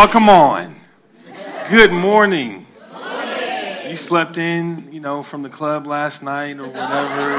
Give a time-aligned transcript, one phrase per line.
[0.00, 0.76] Oh, come on.
[1.68, 2.64] Good morning.
[3.88, 7.34] You slept in, you know, from the club last night or whatever.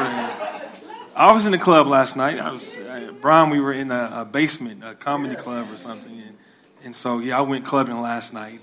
[1.16, 2.38] I was in the club last night.
[2.38, 6.12] I was, uh, Brian, we were in a, a basement, a comedy club or something.
[6.12, 6.38] And,
[6.84, 8.60] and so, yeah, I went clubbing last night.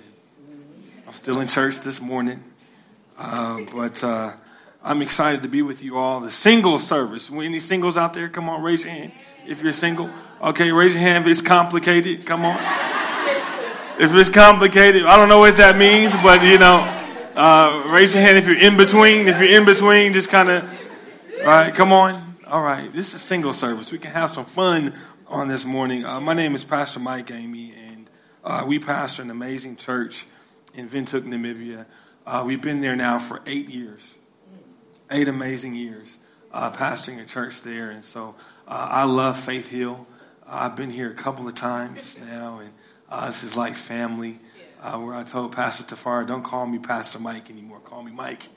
[1.06, 2.44] I'm still in church this morning.
[3.16, 4.34] Uh, but uh,
[4.84, 6.20] I'm excited to be with you all.
[6.20, 7.32] The single service.
[7.32, 8.28] Any singles out there?
[8.28, 9.12] Come on, raise your hand
[9.46, 10.10] if you're single.
[10.42, 12.26] Okay, raise your hand if it's complicated.
[12.26, 12.58] Come on.
[13.98, 16.84] If it's complicated, I don't know what that means, but you know,
[17.34, 19.26] uh, raise your hand if you're in between.
[19.26, 20.64] If you're in between, just kind of,
[21.40, 22.20] all right, come on.
[22.46, 23.90] All right, this is single service.
[23.90, 24.92] We can have some fun
[25.28, 26.04] on this morning.
[26.04, 28.10] Uh, my name is Pastor Mike Amy, and
[28.44, 30.26] uh, we pastor an amazing church
[30.74, 31.86] in Windhoek, Namibia.
[32.26, 34.16] Uh, we've been there now for eight years,
[35.10, 36.18] eight amazing years,
[36.52, 37.88] uh, pastoring a church there.
[37.88, 38.34] And so
[38.68, 40.06] uh, I love Faith Hill.
[40.46, 42.72] I've been here a couple of times now, and
[43.08, 44.38] uh, this is like family.
[44.82, 47.80] Uh, where I told Pastor Tafara, don't call me Pastor Mike anymore.
[47.80, 48.48] Call me Mike.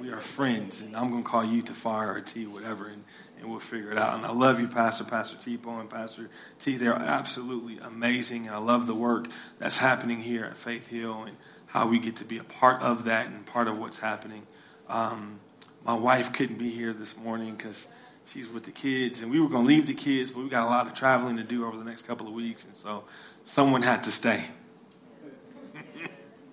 [0.00, 3.04] We are friends, and I'm going to call you Tafara or T, whatever, and,
[3.38, 4.16] and we'll figure it out.
[4.16, 6.76] And I love you, Pastor, Pastor Tipo, and Pastor T.
[6.76, 11.36] They're absolutely amazing, and I love the work that's happening here at Faith Hill and
[11.66, 14.46] how we get to be a part of that and part of what's happening.
[14.88, 15.38] Um,
[15.84, 17.86] my wife couldn't be here this morning because
[18.28, 20.64] she's with the kids, and we were going to leave the kids, but we got
[20.64, 23.04] a lot of traveling to do over the next couple of weeks, and so
[23.44, 24.44] someone had to stay.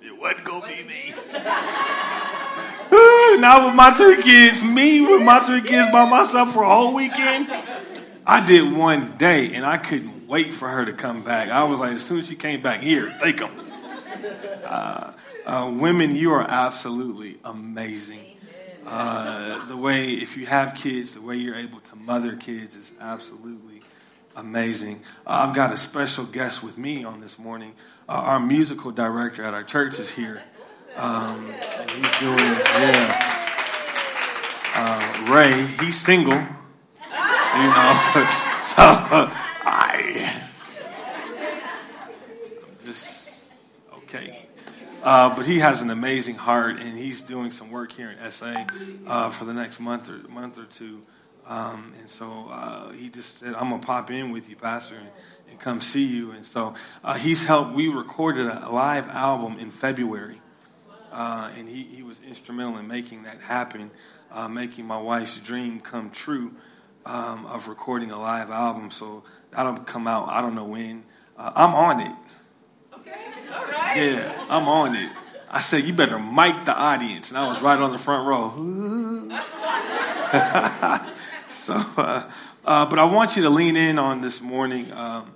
[0.01, 1.13] it wasn't going to be me.
[3.37, 6.95] Not with my three kids, me with my three kids by myself for a whole
[6.95, 7.49] weekend.
[8.25, 11.49] I did one day, and I couldn't wait for her to come back.
[11.49, 13.51] I was like, as soon as she came back, here, take them.
[14.63, 15.11] Uh,
[15.45, 18.34] uh, women, you are absolutely amazing.
[18.85, 22.93] Uh, the way, if you have kids, the way you're able to mother kids is
[23.01, 23.81] absolutely
[24.35, 25.01] amazing.
[25.25, 27.73] Uh, I've got a special guest with me on this morning.
[28.07, 30.41] Uh, our musical director at our church is here.
[30.97, 33.31] Um, and he's doing, yeah.
[34.75, 36.47] Uh, Ray, he's single, you know.
[38.61, 38.83] so
[39.67, 40.31] I,
[42.61, 43.31] I'm just
[43.93, 44.45] okay.
[45.05, 48.65] Uh, but he has an amazing heart, and he's doing some work here in SA
[49.05, 51.03] uh, for the next month or month or two.
[51.45, 55.09] Um, and so uh, he just said, "I'm gonna pop in with you, Pastor, and,
[55.47, 56.73] and come see you." And so
[57.03, 57.75] uh, he's helped.
[57.75, 60.41] We recorded a live album in February,
[61.11, 63.91] uh, and he, he was instrumental in making that happen,
[64.31, 66.55] uh, making my wife's dream come true
[67.05, 68.89] um, of recording a live album.
[68.89, 70.29] So that'll come out.
[70.29, 71.03] I don't know when.
[71.37, 72.15] I'm on it.
[73.95, 75.11] Yeah, I'm on it.
[75.49, 77.29] I said, you better mic the audience.
[77.29, 79.29] And I was right on the front row.
[81.47, 82.29] so, uh,
[82.65, 84.91] uh, but I want you to lean in on this morning.
[84.91, 85.31] Um,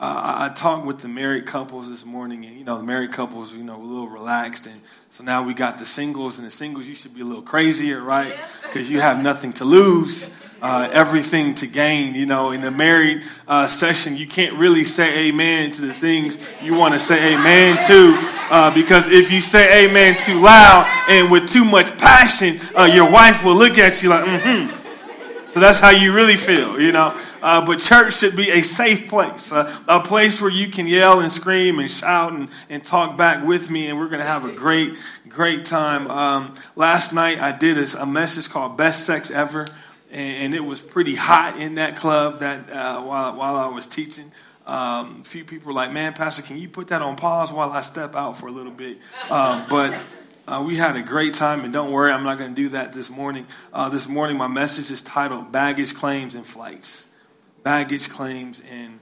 [0.00, 3.54] uh, I talked with the married couples this morning, and you know, the married couples,
[3.54, 6.86] you know, a little relaxed, and so now we got the singles, and the singles,
[6.86, 8.34] you should be a little crazier, right?
[8.62, 12.14] Because you have nothing to lose, uh, everything to gain.
[12.14, 16.38] You know, in the married uh, session, you can't really say amen to the things
[16.62, 18.14] you want to say amen to,
[18.50, 23.10] uh, because if you say amen too loud and with too much passion, uh, your
[23.10, 24.80] wife will look at you like, mm-hmm.
[25.50, 27.18] So that's how you really feel, you know.
[27.42, 31.32] Uh, but church should be a safe place, a place where you can yell and
[31.32, 34.54] scream and shout and, and talk back with me, and we're going to have a
[34.54, 34.96] great,
[35.28, 36.08] great time.
[36.08, 39.66] Um, last night I did a, a, message called "Best Sex Ever,"
[40.10, 44.32] and, it was pretty hot in that club that uh, while while I was teaching.
[44.66, 47.72] Um, a few people were like, "Man, Pastor, can you put that on pause while
[47.72, 48.98] I step out for a little bit?"
[49.30, 49.94] Um, but
[50.46, 52.92] uh, we had a great time, and don't worry, I'm not going to do that
[52.92, 53.46] this morning.
[53.72, 57.06] Uh, this morning, my message is titled "Baggage Claims and Flights."
[57.62, 59.00] Baggage claims and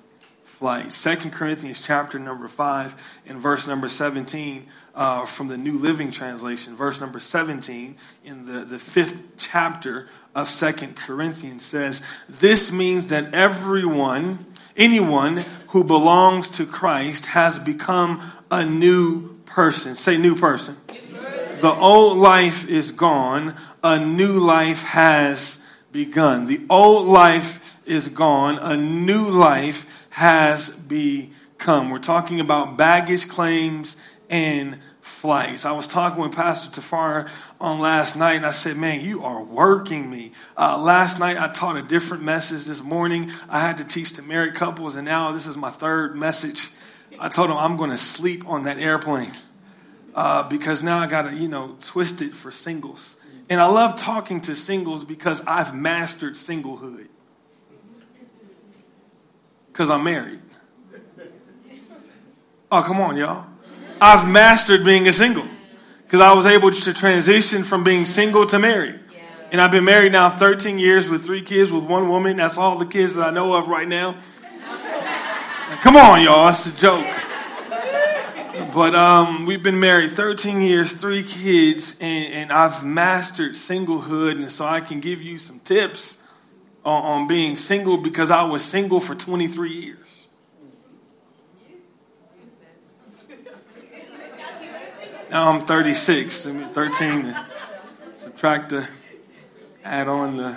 [0.59, 0.97] flights.
[0.97, 2.97] Second Corinthians chapter number five
[3.29, 6.75] and verse number seventeen uh, from the New Living Translation.
[6.75, 13.33] Verse number seventeen in the, the fifth chapter of Second Corinthians says, "This means that
[13.33, 14.47] everyone,
[14.77, 18.21] anyone who belongs to Christ, has become
[18.51, 20.77] a new person." Say, new person.
[21.61, 26.47] The old life is gone, a new life has begun.
[26.47, 31.91] The old life is gone, a new life has become.
[31.91, 33.97] We're talking about baggage claims
[34.29, 35.65] and flights.
[35.65, 37.31] I was talking with Pastor Tafar
[37.61, 40.33] on last night, and I said, Man, you are working me.
[40.57, 42.65] Uh, last night, I taught a different message.
[42.65, 46.17] This morning, I had to teach to married couples, and now this is my third
[46.17, 46.71] message.
[47.21, 49.31] I told them I'm going to sleep on that airplane
[50.17, 53.21] uh, because now I got to, you know, twist it for singles.
[53.49, 57.07] And I love talking to singles because I've mastered singlehood.
[59.79, 60.41] Because I'm married.
[62.69, 63.47] Oh, come on, y'all.
[64.01, 65.47] I've mastered being a single
[66.03, 68.99] because I was able to transition from being single to married.
[69.53, 72.39] And I've been married now 13 years with three kids with one woman.
[72.39, 74.17] That's all the kids that I know of right now.
[75.83, 76.49] Come on, y'all.
[76.49, 77.07] It's a joke.
[78.75, 84.33] But um, we've been married 13 years, three kids, and, and, I've mastered singlehood.
[84.33, 86.25] And so I can give you some tips
[86.89, 90.27] on, being single because I was single for 23 years.
[95.31, 96.47] Now I'm 36.
[96.47, 97.37] I mean, 13.
[98.13, 98.89] Subtract the,
[99.85, 100.57] add on the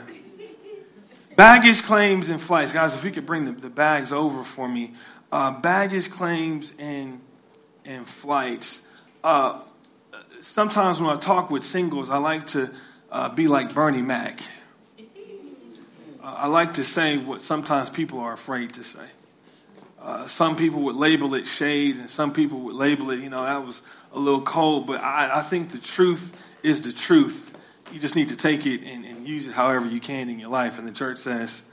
[1.36, 2.72] baggage claims and flights.
[2.72, 4.94] Guys, if we could bring the, the bags over for me.
[5.32, 7.20] Uh, baggage claims and,
[7.84, 8.88] and flights.
[9.24, 9.60] Uh,
[10.40, 12.74] sometimes when I talk with singles, I like to
[13.12, 14.40] uh, be like Bernie Mac.
[16.24, 19.06] I like to say what sometimes people are afraid to say.
[20.00, 23.44] Uh, some people would label it shade, and some people would label it, you know,
[23.44, 23.82] that was
[24.14, 24.88] a little cold.
[24.88, 27.56] But I, I think the truth is the truth.
[27.92, 30.50] You just need to take it and, and use it however you can in your
[30.50, 30.80] life.
[30.80, 31.64] And the church says,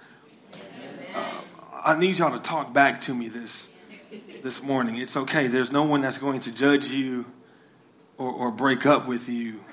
[1.14, 1.40] uh,
[1.84, 3.70] I need y'all to talk back to me this
[4.42, 4.96] this morning.
[4.96, 5.46] It's okay.
[5.46, 7.26] There's no one that's going to judge you
[8.16, 9.64] or, or break up with you.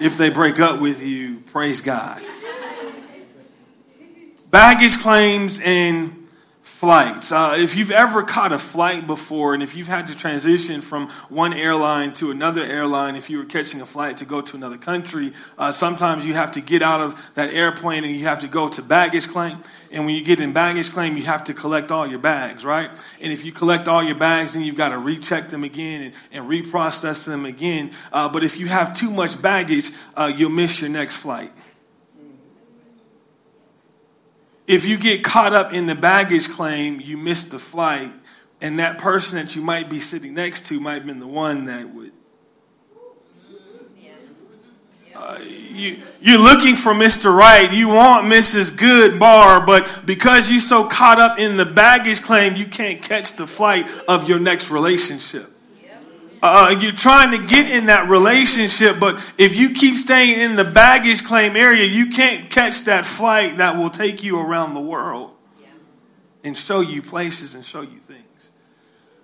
[0.00, 2.22] If they break up with you, praise God.
[4.50, 6.28] Baggage claims and
[6.60, 7.30] flights.
[7.30, 11.08] Uh, if you've ever caught a flight before, and if you've had to transition from
[11.28, 14.76] one airline to another airline, if you were catching a flight to go to another
[14.76, 18.48] country, uh, sometimes you have to get out of that airplane and you have to
[18.48, 19.58] go to baggage claim.
[19.92, 22.90] And when you get in baggage claim, you have to collect all your bags, right?
[23.20, 26.14] And if you collect all your bags, then you've got to recheck them again and,
[26.32, 27.92] and reprocess them again.
[28.12, 31.52] Uh, but if you have too much baggage, uh, you'll miss your next flight
[34.70, 38.12] if you get caught up in the baggage claim, you miss the flight,
[38.60, 41.64] and that person that you might be sitting next to might have been the one
[41.64, 42.12] that would.
[45.12, 47.34] Uh, you, you're looking for Mr.
[47.36, 47.70] Right.
[47.72, 48.78] You want Mrs.
[48.78, 53.32] Good Bar, but because you're so caught up in the baggage claim, you can't catch
[53.34, 55.49] the flight of your next relationship.
[56.42, 60.64] Uh, you're trying to get in that relationship, but if you keep staying in the
[60.64, 65.32] baggage claim area, you can't catch that flight that will take you around the world
[66.42, 68.50] and show you places and show you things.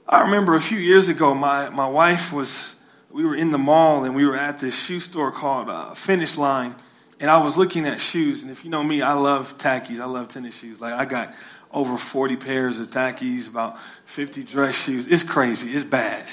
[0.07, 2.79] I remember a few years ago, my, my wife was,
[3.11, 6.37] we were in the mall and we were at this shoe store called uh, Finish
[6.37, 6.75] Line,
[7.19, 8.43] and I was looking at shoes.
[8.43, 10.83] And if you know me, I love tackies, I love tennis shoes.
[10.83, 11.35] Like, I got
[11.73, 15.07] over 40 pairs of tackies, about 50 dress shoes.
[15.07, 16.29] It's crazy, it's bad.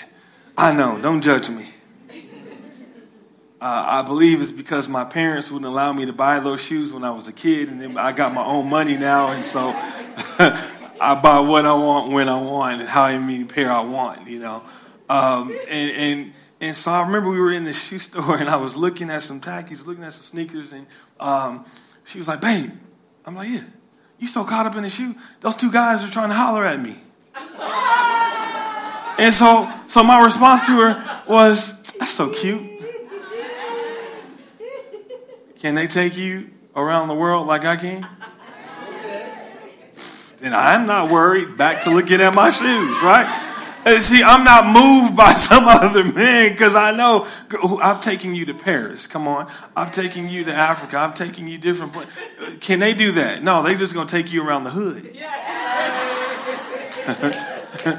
[0.57, 1.67] I know, don't judge me.
[3.59, 7.05] Uh, I believe it's because my parents wouldn't allow me to buy those shoes when
[7.05, 9.69] I was a kid, and then I got my own money now, and so
[10.99, 14.39] I buy what I want when I want and how many pair I want, you
[14.39, 14.63] know.
[15.09, 18.57] Um, and, and and so I remember we were in the shoe store, and I
[18.57, 20.85] was looking at some tackies, looking at some sneakers, and
[21.19, 21.65] um,
[22.03, 22.71] she was like, "Babe,"
[23.25, 23.63] I'm like, "Yeah."
[24.19, 25.15] You so caught up in the shoe?
[25.39, 26.95] Those two guys are trying to holler at me.
[29.17, 32.71] And so, so my response to her was, that's so cute.
[35.59, 38.07] Can they take you around the world like I can?
[40.41, 41.57] And I'm not worried.
[41.57, 43.51] Back to looking at my shoes, right?
[43.85, 47.27] And see, I'm not moved by some other man because I know
[47.81, 49.07] I've taken you to Paris.
[49.07, 49.49] Come on.
[49.75, 50.97] I've taken you to Africa.
[50.97, 52.13] I've taken you different places.
[52.59, 53.43] Can they do that?
[53.43, 55.15] No, they just going to take you around the hood.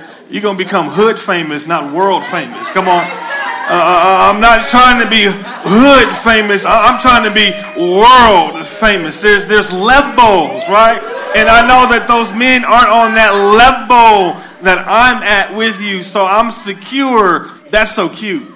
[0.29, 2.71] You're going to become hood famous, not world famous.
[2.71, 3.05] Come on.
[3.05, 6.67] Uh, uh, uh, I'm not trying to be hood famous.
[6.67, 7.51] I'm trying to be
[7.81, 9.23] world famous.
[9.23, 11.01] There's, there's levels, right?
[11.37, 16.03] And I know that those men aren't on that level that I'm at with you,
[16.03, 17.49] so I'm secure.
[17.71, 18.51] That's so cute.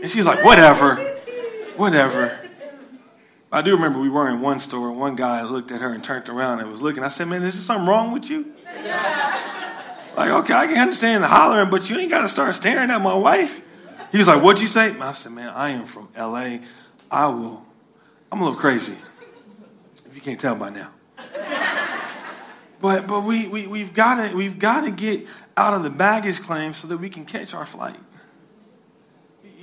[0.00, 0.96] And she's like, whatever,
[1.76, 2.38] whatever.
[3.52, 6.02] I do remember we were in one store, and one guy looked at her and
[6.02, 7.02] turned around and was looking.
[7.02, 8.52] I said, man, is there something wrong with you?
[10.16, 13.00] Like, okay, I can understand the hollering, but you ain't got to start staring at
[13.00, 13.62] my wife.
[14.12, 14.96] He was like, what'd you say?
[14.98, 16.58] I said, man, I am from LA.
[17.10, 17.64] I will,
[18.30, 18.94] I'm a little crazy,
[20.06, 20.90] if you can't tell by now.
[22.84, 26.86] But but we, we we've gotta we've gotta get out of the baggage claim so
[26.88, 27.96] that we can catch our flight.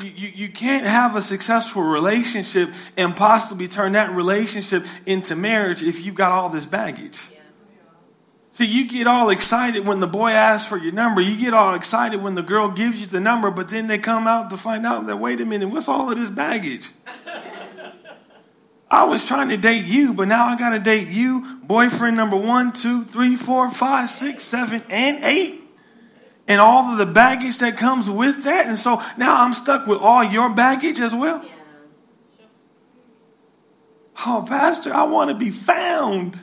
[0.02, 5.84] You, you, you can't have a successful relationship and possibly turn that relationship into marriage
[5.84, 7.30] if you've got all this baggage.
[8.54, 11.22] See, you get all excited when the boy asks for your number.
[11.22, 14.28] You get all excited when the girl gives you the number, but then they come
[14.28, 16.90] out to find out that, wait a minute, what's all of this baggage?
[18.90, 22.36] I was trying to date you, but now I got to date you, boyfriend number
[22.36, 25.62] one, two, three, four, five, six, seven, and eight.
[26.46, 28.68] And all of the baggage that comes with that.
[28.68, 31.46] And so now I'm stuck with all your baggage as well.
[34.26, 36.38] Oh, Pastor, I want to be found.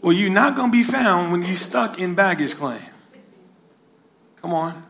[0.00, 2.80] Well, you're not going to be found when you're stuck in baggage claim.
[4.40, 4.84] Come on.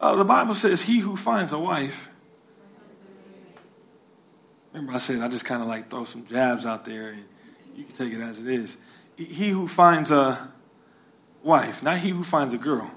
[0.00, 2.10] Uh, the Bible says, He who finds a wife.
[4.72, 7.24] Remember, I said I just kind of like throw some jabs out there, and
[7.76, 8.78] you can take it as it is.
[9.16, 10.50] He who finds a
[11.42, 12.90] wife, not he who finds a girl,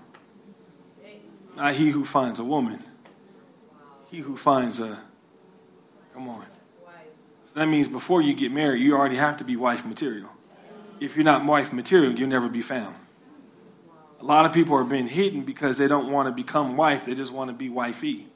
[1.56, 2.82] not he who finds a woman,
[4.10, 4.98] he who finds a.
[6.14, 6.46] Come on.
[7.44, 10.30] So that means before you get married, you already have to be wife material.
[11.00, 12.96] If you're not wife material, you'll never be found.
[14.20, 17.16] A lot of people are being hidden because they don't want to become wife, they
[17.16, 18.28] just want to be wifey.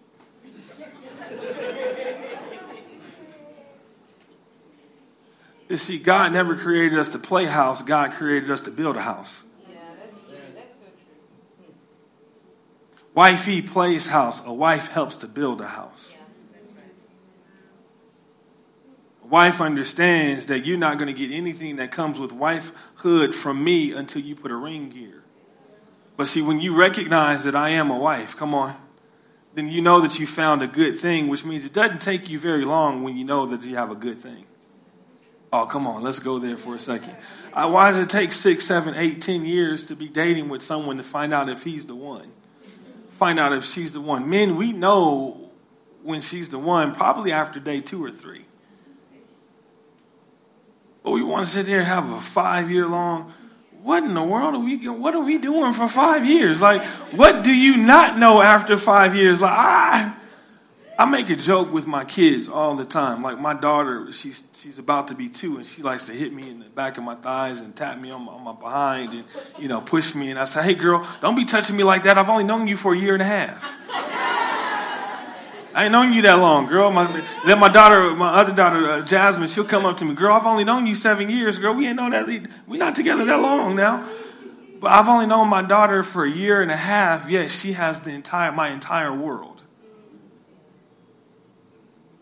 [5.69, 9.01] you see, God never created us to play house, God created us to build a
[9.01, 9.45] house.
[13.15, 16.15] Wifey plays house, a wife helps to build a house.
[19.18, 23.63] A wife understands that you're not going to get anything that comes with wifehood from
[23.63, 25.23] me until you put a ring here.
[26.17, 28.75] But see, when you recognize that I am a wife, come on,
[29.53, 32.39] then you know that you found a good thing, which means it doesn't take you
[32.39, 34.45] very long when you know that you have a good thing.
[35.51, 37.15] Oh, come on, let's go there for a second.
[37.53, 40.97] Uh, why does it take six, seven, eight, ten years to be dating with someone
[40.97, 42.31] to find out if he's the one?
[43.09, 44.29] Find out if she's the one.
[44.29, 45.49] Men, we know
[46.03, 48.45] when she's the one, probably after day two or three.
[51.09, 53.33] But we want to sit there and have a five year long.
[53.81, 54.87] What in the world are we?
[54.87, 56.61] What are we doing for five years?
[56.61, 56.83] Like,
[57.15, 59.41] what do you not know after five years?
[59.41, 60.15] Like, I,
[60.99, 63.23] I make a joke with my kids all the time.
[63.23, 66.47] Like my daughter, she's she's about to be two, and she likes to hit me
[66.47, 69.23] in the back of my thighs and tap me on my, on my behind, and
[69.57, 70.29] you know push me.
[70.29, 72.19] And I say, "Hey, girl, don't be touching me like that.
[72.19, 74.28] I've only known you for a year and a half.
[75.73, 77.05] I ain't known you that long, girl." My,
[77.45, 80.47] then my daughter, my other daughter, uh, Jasmine, she'll come up to me, "Girl, I've
[80.47, 81.73] only known you seven years, girl.
[81.73, 82.27] We ain't known that.
[82.67, 84.03] We're not together that long now."
[84.79, 87.29] But I've only known my daughter for a year and a half.
[87.29, 89.63] Yet she has the entire my entire world.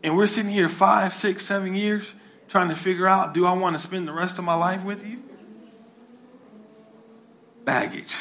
[0.04, 2.14] And we're sitting here five, six, seven years
[2.48, 5.06] trying to figure out do I want to spend the rest of my life with
[5.06, 5.22] you?
[7.66, 8.16] Baggage.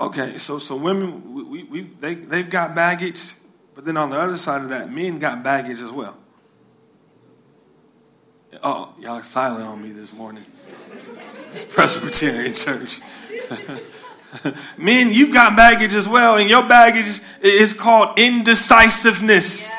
[0.00, 3.34] Okay, so so women, we, we, we, they, they've got baggage,
[3.74, 6.16] but then on the other side of that, men got baggage as well.
[8.62, 10.44] Oh, y'all silent on me this morning.
[11.52, 13.00] It's Presbyterian church.
[14.78, 19.70] Men, you've got baggage as well, and your baggage is called indecisiveness.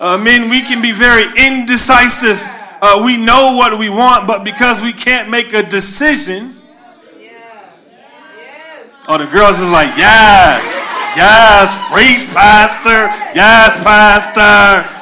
[0.00, 2.40] Uh, men, we can be very indecisive.
[2.82, 6.57] Uh, we know what we want, but because we can't make a decision.
[9.08, 10.60] Oh, the girls is like, yes,
[11.16, 14.98] yes, preach, pastor, yes, pastor.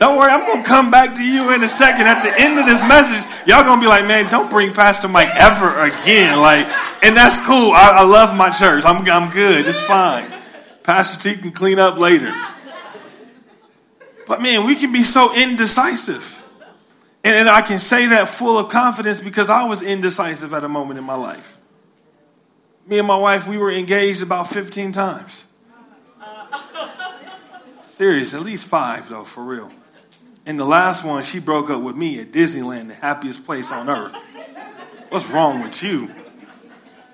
[0.00, 2.06] Don't worry, I'm to come back to you in a second.
[2.06, 5.28] At the end of this message, y'all to be like, man, don't bring Pastor Mike
[5.36, 6.40] ever again.
[6.40, 6.66] Like,
[7.04, 7.72] and that's cool.
[7.72, 8.84] I, I love my church.
[8.86, 9.68] I'm, I'm good.
[9.68, 10.32] It's fine.
[10.82, 12.34] Pastor T can clean up later.
[14.26, 16.42] But man, we can be so indecisive.
[17.22, 20.68] And, and I can say that full of confidence because I was indecisive at a
[20.70, 21.58] moment in my life.
[22.90, 25.46] Me and my wife, we were engaged about 15 times.
[27.84, 29.70] Serious, at least five though, for real.
[30.44, 33.88] And the last one, she broke up with me at Disneyland, the happiest place on
[33.88, 34.16] earth.
[35.08, 36.10] What's wrong with you?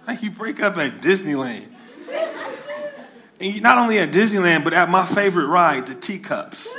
[0.06, 1.66] How you break up at Disneyland?
[3.38, 6.74] And not only at Disneyland, but at my favorite ride, the teacups.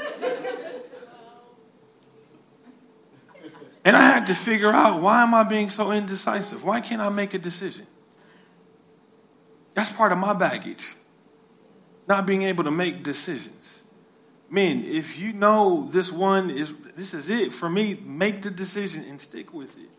[3.86, 6.64] And I had to figure out why am I being so indecisive?
[6.64, 7.86] Why can't I make a decision?
[9.78, 10.96] That's part of my baggage.
[12.06, 13.78] Not being able to make decisions
[14.50, 19.04] men, if you know this one is this is it for me, make the decision
[19.08, 19.90] and stick with it.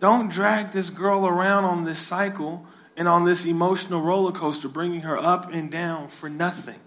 [0.00, 2.66] Don't drag this girl around on this cycle
[2.96, 6.80] and on this emotional roller coaster, bringing her up and down for nothing.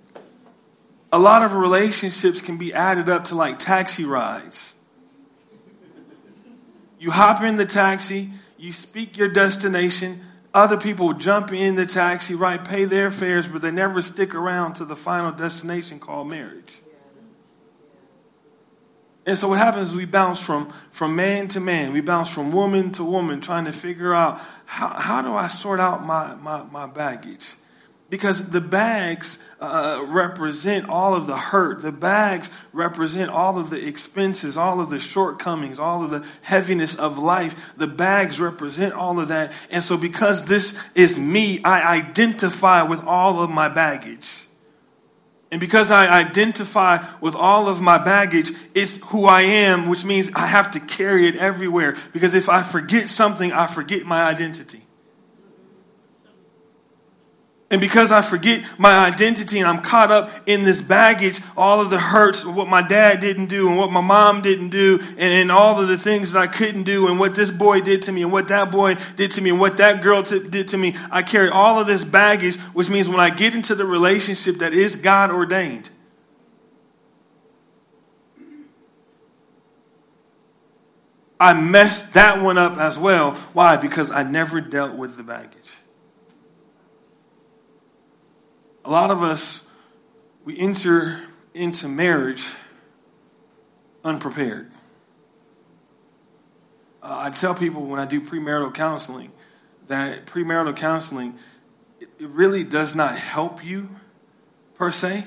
[1.12, 4.76] A lot of relationships can be added up to like taxi rides.
[7.00, 10.22] You hop in the taxi, you speak your destination,
[10.56, 14.74] other people jump in the taxi, right, pay their fares, but they never stick around
[14.76, 16.82] to the final destination called marriage.
[19.26, 21.92] And so what happens is we bounce from, from man to man.
[21.92, 25.82] We bounce from woman to woman, trying to figure out how, how do I sort
[25.82, 27.56] out my, my, my baggage?
[28.16, 31.82] Because the bags uh, represent all of the hurt.
[31.82, 36.98] The bags represent all of the expenses, all of the shortcomings, all of the heaviness
[36.98, 37.74] of life.
[37.76, 39.52] The bags represent all of that.
[39.70, 44.46] And so, because this is me, I identify with all of my baggage.
[45.52, 50.32] And because I identify with all of my baggage, it's who I am, which means
[50.34, 51.98] I have to carry it everywhere.
[52.14, 54.85] Because if I forget something, I forget my identity.
[57.72, 61.90] And because I forget my identity and I'm caught up in this baggage, all of
[61.90, 65.20] the hurts of what my dad didn't do and what my mom didn't do and,
[65.20, 68.12] and all of the things that I couldn't do and what this boy did to
[68.12, 70.78] me and what that boy did to me and what that girl t- did to
[70.78, 74.58] me, I carry all of this baggage, which means when I get into the relationship
[74.58, 75.90] that is God ordained,
[81.40, 83.32] I messed that one up as well.
[83.54, 83.76] Why?
[83.76, 85.80] Because I never dealt with the baggage.
[88.86, 89.68] A lot of us,
[90.46, 91.22] we enter
[91.54, 92.48] into marriage
[94.04, 94.72] unprepared.
[97.04, 99.32] Uh, I tell people when I do premarital counseling
[99.88, 101.38] that premarital counseling,
[102.00, 103.90] it, it really does not help you
[104.76, 105.26] per se.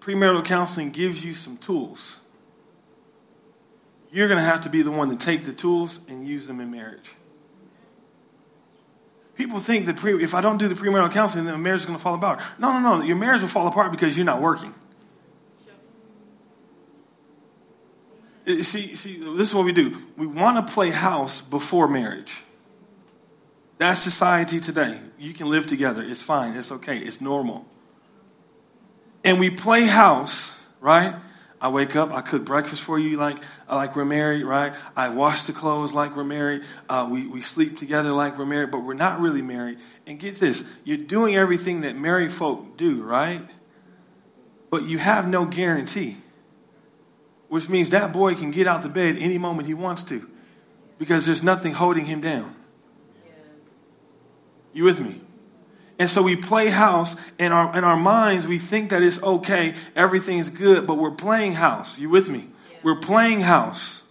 [0.00, 2.20] Premarital counseling gives you some tools.
[4.12, 6.60] You're going to have to be the one to take the tools and use them
[6.60, 7.14] in marriage.
[9.36, 11.98] People think that pre, if I don't do the premarital counseling, then marriage is going
[11.98, 12.40] to fall apart.
[12.58, 13.04] No, no, no.
[13.04, 14.74] Your marriage will fall apart because you're not working.
[18.48, 19.98] Uh, see, see, this is what we do.
[20.16, 22.42] We want to play house before marriage.
[23.78, 25.00] That's society today.
[25.18, 26.02] You can live together.
[26.02, 26.56] It's fine.
[26.56, 26.96] It's okay.
[26.98, 27.66] It's normal.
[29.22, 31.14] And we play house, right?
[31.60, 33.38] I wake up, I cook breakfast for you like,
[33.70, 34.74] like we're married, right?
[34.94, 36.62] I wash the clothes like we're married.
[36.88, 39.78] Uh, we, we sleep together like we're married, but we're not really married.
[40.06, 43.48] And get this you're doing everything that married folk do, right?
[44.70, 46.18] But you have no guarantee,
[47.48, 50.28] which means that boy can get out the bed any moment he wants to
[50.98, 52.54] because there's nothing holding him down.
[54.74, 55.22] You with me?
[55.98, 58.46] And so we play house in our, in our minds.
[58.46, 61.98] We think that it's okay, everything's good, but we're playing house.
[61.98, 62.48] You with me?
[62.70, 62.78] Yeah.
[62.82, 64.02] We're playing house.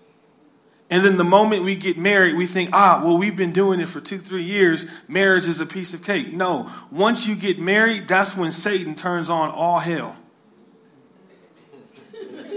[0.90, 3.90] And then the moment we get married, we think, ah, well, we've been doing it
[3.90, 4.88] for two, three years.
[5.08, 6.34] Marriage is a piece of cake.
[6.34, 6.72] No.
[6.92, 10.16] Once you get married, that's when Satan turns on all hell.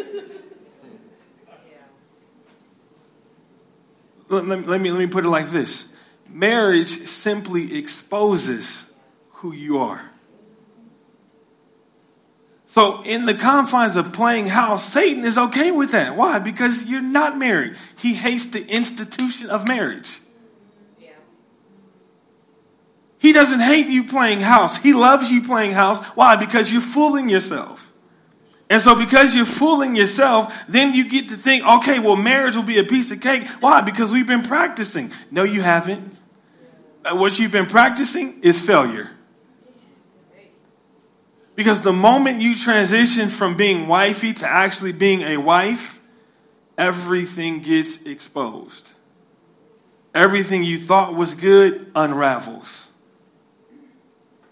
[4.28, 5.94] let, let, let, me, let me put it like this
[6.30, 8.87] marriage simply exposes
[9.38, 10.10] who you are.
[12.66, 16.16] So, in the confines of playing house, Satan is okay with that.
[16.16, 16.38] Why?
[16.38, 17.76] Because you're not married.
[17.96, 20.18] He hates the institution of marriage.
[21.00, 21.10] Yeah.
[23.18, 24.76] He doesn't hate you playing house.
[24.82, 26.04] He loves you playing house.
[26.08, 26.36] Why?
[26.36, 27.90] Because you're fooling yourself.
[28.68, 32.64] And so, because you're fooling yourself, then you get to think, okay, well, marriage will
[32.64, 33.48] be a piece of cake.
[33.60, 33.80] Why?
[33.80, 35.10] Because we've been practicing.
[35.30, 36.16] No, you haven't.
[37.04, 39.12] Uh, what you've been practicing is failure.
[41.58, 46.00] Because the moment you transition from being wifey to actually being a wife,
[46.78, 48.92] everything gets exposed.
[50.14, 52.86] Everything you thought was good unravels.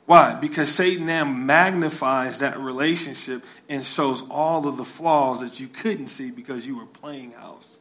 [0.07, 0.35] Why?
[0.35, 6.09] Because Satan now magnifies that relationship and shows all of the flaws that you couldn't
[6.09, 7.79] see because you were playing house.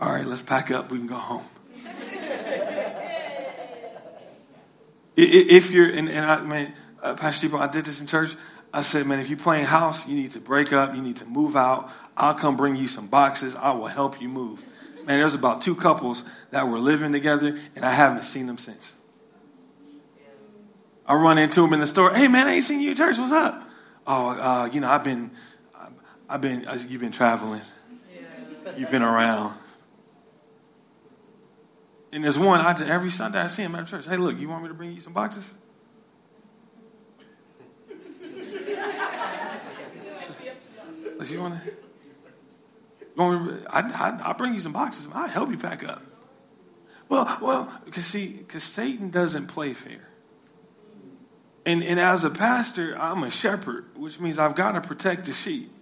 [0.00, 0.90] All right, let's pack up.
[0.90, 1.44] We can go home.
[5.16, 8.34] If you're, and, and I, man, uh, Pastor Depot, I did this in church.
[8.72, 10.94] I said, man, if you're playing house, you need to break up.
[10.94, 11.88] You need to move out.
[12.16, 13.54] I'll come bring you some boxes.
[13.54, 14.64] I will help you move.
[15.06, 18.94] Man, there's about two couples that were living together, and I haven't seen them since.
[21.06, 22.14] I run into them in the store.
[22.14, 23.18] Hey, man, I ain't seen you at church.
[23.18, 23.62] What's up?
[24.06, 25.30] Oh, uh, you know, I've been,
[26.28, 27.60] I've been, you've been traveling.
[28.76, 29.56] You've been around.
[32.14, 34.06] And there's one, I, every Sunday I see him at church.
[34.06, 35.50] Hey, look, you want me to bring you some boxes?
[41.28, 41.72] you want to?
[43.68, 45.08] I, I, I'll bring you some boxes.
[45.12, 46.02] I'll help you pack up.
[47.08, 50.08] Well, well, because see, because Satan doesn't play fair.
[51.66, 55.32] And, and as a pastor, I'm a shepherd, which means I've got to protect the
[55.32, 55.72] sheep.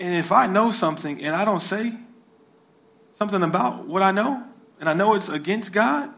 [0.00, 1.92] And if I know something and I don't say
[3.12, 4.47] something about what I know,
[4.80, 6.10] and I know it's against God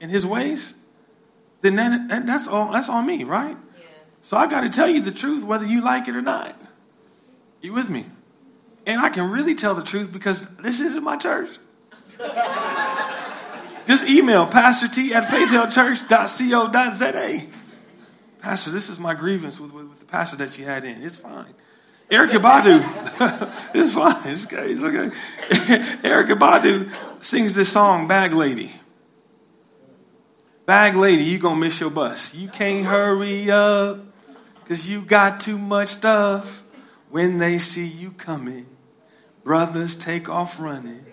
[0.00, 0.74] and His ways,
[1.62, 2.72] then that, that- that's all.
[2.72, 3.56] That's on me, right?
[4.22, 6.60] So I got to tell you the truth, whether you like it or not.
[7.60, 8.06] You with me?
[8.84, 11.50] And I can really tell the truth because this isn't my church.
[13.86, 17.46] Just email pastor t at faithhillchurch.co.za.
[18.40, 21.02] Pastor, this is my grievance with, with, with the pastor that you had in.
[21.02, 21.54] It's fine.
[22.08, 24.22] Erykah Badu, it's fine.
[24.26, 24.72] It's okay.
[24.72, 25.16] It's okay.
[26.08, 28.70] Erykah Badu sings this song, Bag Lady.
[30.66, 32.34] Bag Lady, you gonna miss your bus.
[32.34, 34.00] You can't hurry up
[34.60, 36.64] because you got too much stuff.
[37.08, 38.66] When they see you coming,
[39.44, 41.04] brothers take off running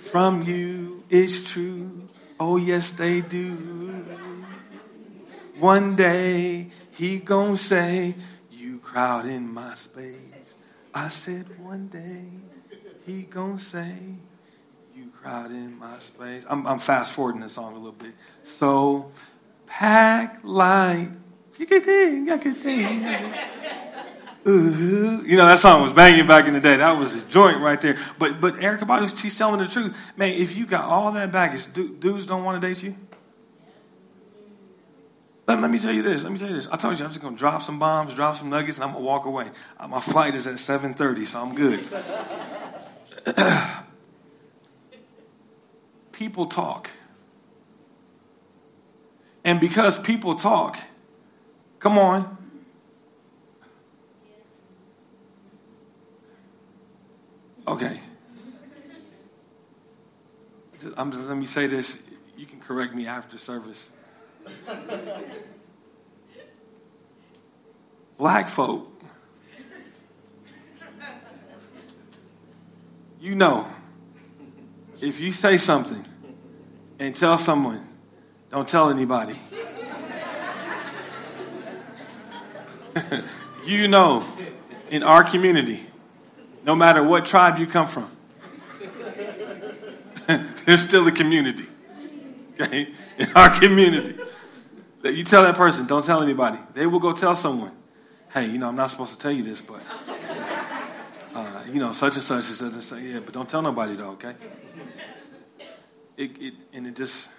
[0.00, 1.04] from you.
[1.10, 2.08] It's true.
[2.40, 3.52] Oh, yes, they do.
[5.58, 8.14] One day he gonna say,
[8.50, 10.31] You crowd in my space.
[10.94, 12.24] I said, One day
[13.06, 13.96] he gonna say,
[14.94, 16.44] You crowd in my space.
[16.48, 18.14] I'm, I'm fast forwarding the song a little bit.
[18.42, 19.10] So,
[19.66, 21.10] pack light.
[24.46, 25.22] Ooh.
[25.24, 26.76] You know, that song was banging back in the day.
[26.76, 27.96] That was a joint right there.
[28.18, 29.98] But but Erykah Badu, she's telling the truth.
[30.16, 32.96] Man, if you got all that baggage, dudes don't want to date you.
[35.46, 36.22] Let, let me tell you this.
[36.22, 36.68] Let me tell you this.
[36.68, 38.92] I told you I'm just going to drop some bombs, drop some nuggets, and I'm
[38.92, 39.50] going to walk away.
[39.78, 41.86] Uh, My flight is at 7.30, so I'm good.
[46.12, 46.90] people talk.
[49.44, 50.78] And because people talk,
[51.80, 52.38] come on.
[57.66, 57.98] Okay.
[60.96, 62.02] I'm just, let me say this.
[62.36, 63.90] You can correct me after service.
[68.18, 68.88] Black folk,
[73.20, 73.66] you know,
[75.00, 76.04] if you say something
[76.98, 77.86] and tell someone,
[78.50, 79.38] don't tell anybody.
[83.64, 84.24] you know,
[84.90, 85.86] in our community,
[86.64, 88.10] no matter what tribe you come from,
[90.64, 91.66] there's still a community.
[92.52, 92.88] Okay?
[93.18, 94.18] In our community.
[95.02, 96.58] That you tell that person, don't tell anybody.
[96.74, 97.72] They will go tell someone,
[98.32, 99.82] hey, you know, I'm not supposed to tell you this, but,
[101.34, 103.00] uh, you know, such and such and such and such.
[103.00, 104.34] Yeah, but don't tell nobody, though, okay?
[106.16, 107.30] It, it, and it just.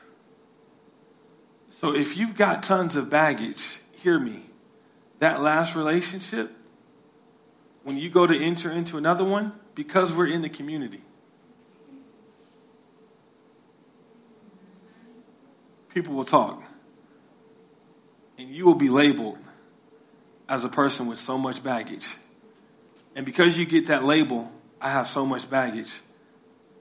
[1.69, 4.41] So if you've got tons of baggage, hear me.
[5.19, 6.51] That last relationship,
[7.83, 11.01] when you go to enter into another one, because we're in the community,
[15.93, 16.63] people will talk.
[18.37, 19.37] And you will be labeled
[20.49, 22.07] as a person with so much baggage.
[23.15, 24.51] And because you get that label,
[24.81, 26.01] I have so much baggage,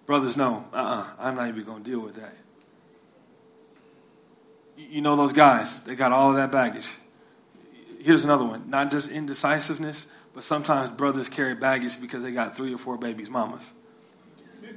[0.07, 2.35] brothers no, uh uh-uh, uh, i am not even going to deal with that.
[4.77, 6.89] You- You know those guys, they got all of that baggage.
[8.01, 12.75] Here's another one not just indecisiveness, but sometimes brothers carry baggage because they got three
[12.75, 13.73] or four babies' mamas.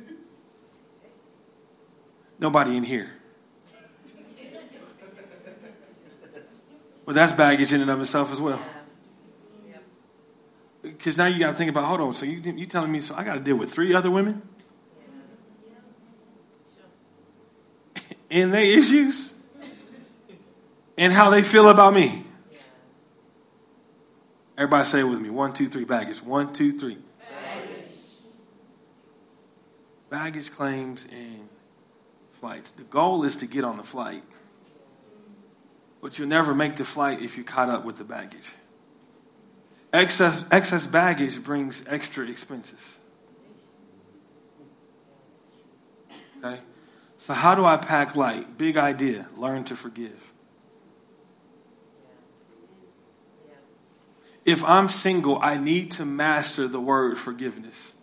[2.39, 3.09] Nobody in here.
[7.05, 8.59] Well, that's baggage in and of itself as well.
[10.81, 13.15] Because now you got to think about, hold on, so you you telling me, so
[13.15, 14.41] I got to deal with three other women?
[18.31, 19.33] and their issues?
[20.97, 22.23] And how they feel about me?
[24.57, 25.29] Everybody say it with me.
[25.29, 26.21] One, two, three, baggage.
[26.21, 26.97] One, two, three.
[30.09, 31.49] Baggage claims and
[32.33, 32.71] flights.
[32.71, 34.23] The goal is to get on the flight.
[36.05, 38.51] But you'll never make the flight if you're caught up with the baggage.
[39.91, 42.99] Excess, excess baggage brings extra expenses.
[46.37, 46.59] Okay?
[47.17, 48.55] So, how do I pack light?
[48.55, 50.31] Big idea learn to forgive.
[54.45, 57.94] If I'm single, I need to master the word forgiveness.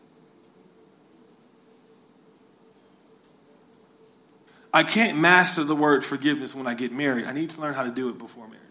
[4.72, 7.26] I can't master the word forgiveness when I get married.
[7.26, 8.62] I need to learn how to do it before marriage.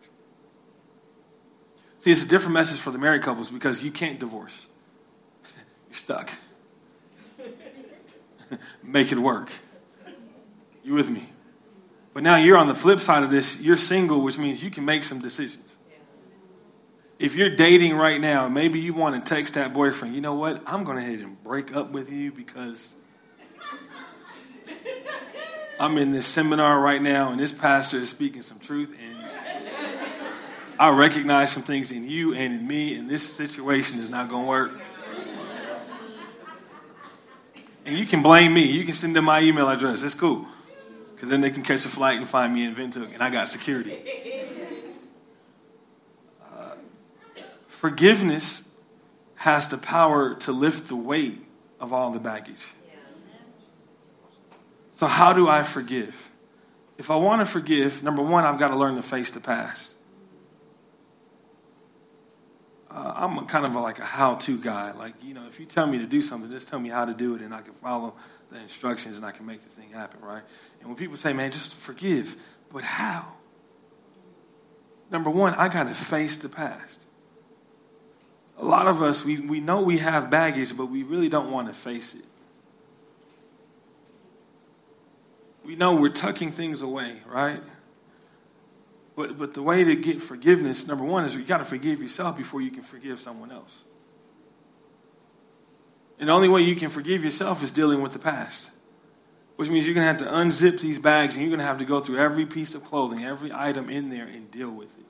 [1.99, 4.65] See, it's a different message for the married couples because you can't divorce.
[5.89, 6.31] You're stuck.
[8.83, 9.51] Make it work.
[10.83, 11.29] You with me?
[12.13, 13.61] But now you're on the flip side of this.
[13.61, 15.77] You're single, which means you can make some decisions.
[17.19, 20.61] If you're dating right now, maybe you want to text that boyfriend, you know what?
[20.65, 22.95] I'm going to head and break up with you because
[25.81, 29.17] I'm in this seminar right now and this pastor is speaking some truth and
[30.81, 34.45] I recognize some things in you and in me, and this situation is not going
[34.45, 34.71] to work.
[37.85, 38.63] And you can blame me.
[38.63, 40.01] You can send them my email address.
[40.01, 40.47] It's cool.
[41.13, 43.47] Because then they can catch a flight and find me in Windhoek, and I got
[43.47, 43.95] security.
[46.51, 46.71] Uh,
[47.67, 48.75] forgiveness
[49.35, 51.45] has the power to lift the weight
[51.79, 52.65] of all the baggage.
[55.01, 56.29] So, how do I forgive?
[56.99, 59.95] If I want to forgive, number one, I've got to learn to face the past.
[62.87, 64.91] Uh, I'm kind of a, like a how to guy.
[64.91, 67.15] Like, you know, if you tell me to do something, just tell me how to
[67.15, 68.13] do it and I can follow
[68.51, 70.43] the instructions and I can make the thing happen, right?
[70.81, 72.35] And when people say, man, just forgive,
[72.71, 73.25] but how?
[75.09, 77.07] Number one, I got to face the past.
[78.59, 81.69] A lot of us, we, we know we have baggage, but we really don't want
[81.69, 82.25] to face it.
[85.63, 87.61] We know we're tucking things away, right?
[89.15, 92.37] But, but the way to get forgiveness, number one, is you got to forgive yourself
[92.37, 93.83] before you can forgive someone else.
[96.19, 98.71] And the only way you can forgive yourself is dealing with the past.
[99.57, 101.79] Which means you're going to have to unzip these bags and you're going to have
[101.79, 105.05] to go through every piece of clothing, every item in there, and deal with it.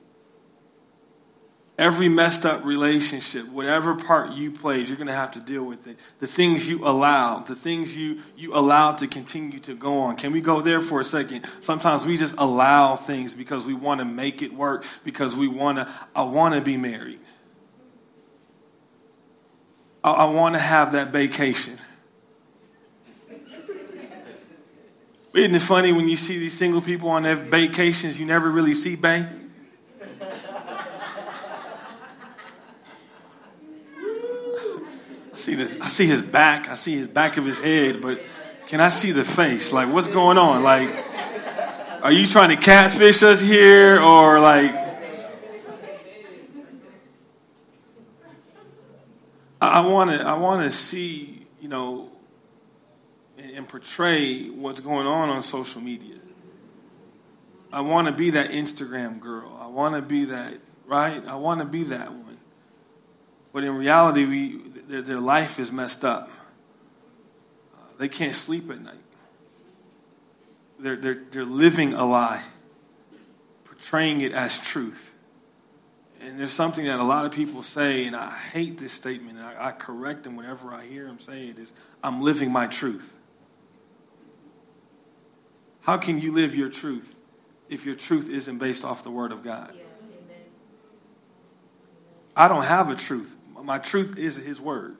[1.78, 5.86] Every messed up relationship, whatever part you played, you're going to have to deal with
[5.86, 5.98] it.
[6.18, 10.16] The things you allowed, the things you, you allowed to continue to go on.
[10.16, 11.46] Can we go there for a second?
[11.60, 15.78] Sometimes we just allow things because we want to make it work, because we want
[15.78, 17.20] to, I want to be married.
[20.04, 21.78] I, I want to have that vacation.
[25.34, 28.74] Isn't it funny when you see these single people on their vacations, you never really
[28.74, 29.26] see Bay?
[35.42, 35.78] See this.
[35.80, 36.68] I see his back.
[36.68, 38.22] I see his back of his head, but
[38.66, 39.72] can I see the face?
[39.72, 40.62] Like, what's going on?
[40.62, 40.90] Like,
[42.02, 44.80] are you trying to catfish us here, or like?
[49.60, 50.20] I want to.
[50.24, 51.46] I want to see.
[51.60, 52.10] You know,
[53.38, 56.16] and portray what's going on on social media.
[57.72, 59.56] I want to be that Instagram girl.
[59.60, 60.54] I want to be that,
[60.86, 61.26] right?
[61.26, 62.38] I want to be that one.
[63.52, 64.56] But in reality, we,
[64.92, 66.28] their, their life is messed up.
[67.74, 68.94] Uh, they can't sleep at night.
[70.78, 72.42] They're, they're, they're living a lie,
[73.64, 75.14] portraying it as truth.
[76.20, 79.46] And there's something that a lot of people say, and I hate this statement, and
[79.46, 81.72] I, I correct them whenever I hear them say it, is
[82.04, 83.18] I'm living my truth.
[85.80, 87.16] How can you live your truth
[87.70, 89.74] if your truth isn't based off the Word of God?
[92.36, 93.38] I don't have a truth.
[93.62, 94.96] My truth is His Word.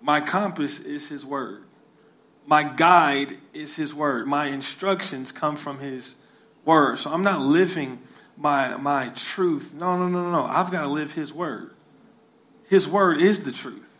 [0.00, 1.64] My compass is His Word.
[2.46, 4.26] My guide is His Word.
[4.26, 6.16] My instructions come from His
[6.64, 6.98] Word.
[6.98, 8.00] So I'm not living
[8.36, 9.74] my, my truth.
[9.74, 10.44] No, no, no, no.
[10.44, 11.72] I've got to live His Word.
[12.68, 13.98] His Word is the truth.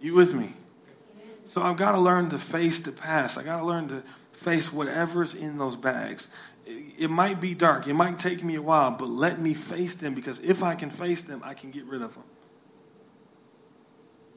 [0.00, 0.54] You with me?
[1.44, 3.38] So I've got to learn to face the past.
[3.38, 6.28] I got to learn to face whatever's in those bags.
[6.66, 7.86] It might be dark.
[7.86, 10.90] It might take me a while, but let me face them because if I can
[10.90, 12.24] face them, I can get rid of them.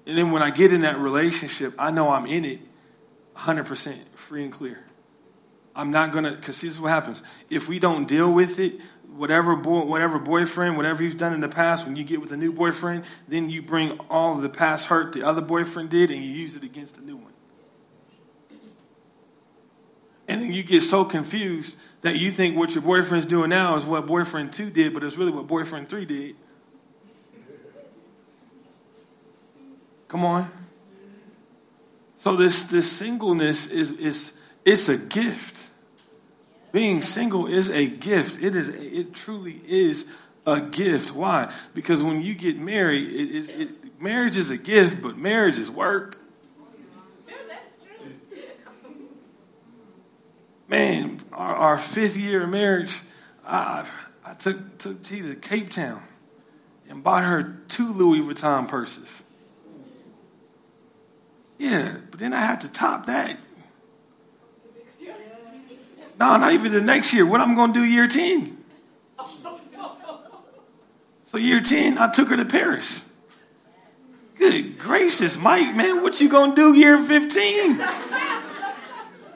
[0.05, 2.59] And then when I get in that relationship, I know I'm in it
[3.35, 4.83] 100% free and clear.
[5.75, 7.23] I'm not going to, because this is what happens.
[7.49, 11.49] If we don't deal with it, whatever boy, whatever boyfriend, whatever you've done in the
[11.49, 14.87] past, when you get with a new boyfriend, then you bring all of the past
[14.87, 17.33] hurt the other boyfriend did and you use it against the new one.
[20.27, 23.85] And then you get so confused that you think what your boyfriend's doing now is
[23.85, 26.35] what boyfriend two did, but it's really what boyfriend three did.
[30.07, 30.51] Come on.
[32.17, 35.67] So this this singleness is is it's a gift.
[36.71, 38.43] Being single is a gift.
[38.43, 38.69] It is.
[38.69, 40.11] It truly is
[40.45, 41.13] a gift.
[41.13, 41.51] Why?
[41.73, 43.49] Because when you get married, it is.
[43.49, 46.18] It, marriage is a gift, but marriage is work.
[50.69, 53.01] Man, our, our fifth year of marriage,
[53.45, 53.85] I,
[54.23, 56.01] I took took T to Cape Town
[56.87, 59.23] and bought her two Louis Vuitton purses.
[61.57, 63.37] Yeah, but then I had to top that
[66.19, 67.25] no, not even the next year.
[67.25, 68.57] What I'm going to do year 10?
[71.23, 73.09] So year 10, I took her to Paris.
[74.35, 77.77] Good gracious, Mike, man, what you going to do year 15?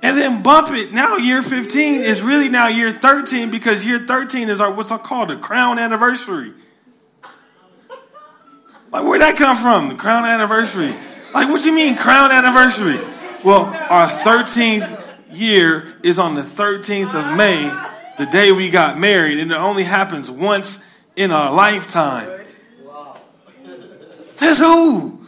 [0.03, 0.91] And then bump it.
[0.91, 5.31] Now year 15 is really now year 13 because year 13 is our what's called
[5.31, 6.51] a crown anniversary.
[8.91, 9.87] Like where'd that come from?
[9.87, 10.93] The crown anniversary.
[11.33, 12.99] Like what you mean crown anniversary?
[13.45, 17.63] Well, our 13th year is on the 13th of May,
[18.17, 20.85] the day we got married, and it only happens once
[21.15, 22.45] in our lifetime.
[24.31, 25.22] Says who?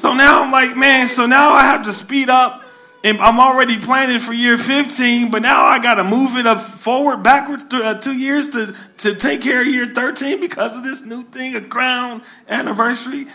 [0.00, 2.64] So now I'm like, man, so now I have to speed up
[3.04, 6.58] and I'm already planning for year 15, but now I got to move it up
[6.58, 10.84] forward, backwards, th- uh, two years to, to take care of year 13 because of
[10.84, 13.26] this new thing, a crown anniversary.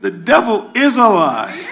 [0.00, 1.66] the devil is a lie.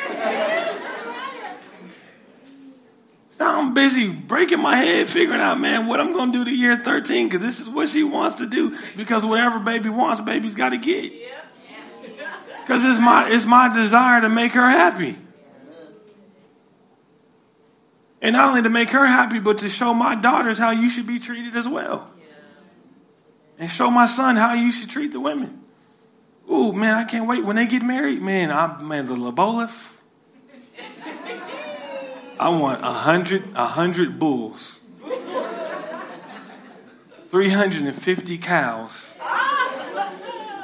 [3.38, 6.50] Now I'm busy breaking my head, figuring out, man, what I'm going to do to
[6.50, 8.76] year 13 because this is what she wants to do.
[8.96, 11.12] Because whatever baby wants, baby's got to get.
[12.66, 15.16] Because it's my, it's my desire to make her happy.
[18.20, 21.06] And not only to make her happy, but to show my daughters how you should
[21.06, 22.10] be treated as well.
[23.56, 25.62] And show my son how you should treat the women.
[26.50, 27.44] Ooh, man, I can't wait.
[27.44, 29.70] When they get married, man, I man, the Lobola.
[32.40, 34.80] I want a hundred, a hundred bulls.
[37.28, 39.14] 350 cows